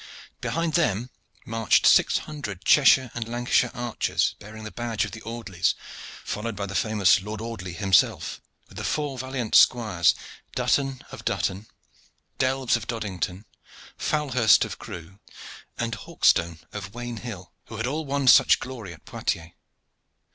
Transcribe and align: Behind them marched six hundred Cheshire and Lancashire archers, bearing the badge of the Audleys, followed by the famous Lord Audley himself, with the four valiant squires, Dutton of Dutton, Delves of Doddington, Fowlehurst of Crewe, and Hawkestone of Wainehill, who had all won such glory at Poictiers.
Behind 0.41 0.73
them 0.73 1.11
marched 1.45 1.85
six 1.85 2.17
hundred 2.17 2.65
Cheshire 2.65 3.11
and 3.13 3.27
Lancashire 3.27 3.69
archers, 3.75 4.33
bearing 4.39 4.63
the 4.63 4.71
badge 4.71 5.05
of 5.05 5.11
the 5.11 5.21
Audleys, 5.21 5.75
followed 6.25 6.55
by 6.55 6.65
the 6.65 6.73
famous 6.73 7.21
Lord 7.21 7.39
Audley 7.39 7.73
himself, 7.73 8.41
with 8.67 8.77
the 8.79 8.83
four 8.83 9.19
valiant 9.19 9.53
squires, 9.53 10.15
Dutton 10.55 11.03
of 11.11 11.23
Dutton, 11.23 11.67
Delves 12.39 12.75
of 12.75 12.87
Doddington, 12.87 13.45
Fowlehurst 13.95 14.65
of 14.65 14.79
Crewe, 14.79 15.19
and 15.77 15.93
Hawkestone 15.93 16.57
of 16.73 16.95
Wainehill, 16.95 17.51
who 17.65 17.77
had 17.77 17.85
all 17.85 18.03
won 18.03 18.27
such 18.27 18.59
glory 18.59 18.93
at 18.95 19.05
Poictiers. 19.05 19.51